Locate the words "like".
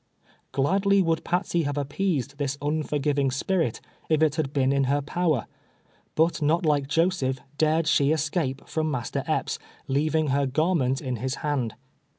6.65-6.87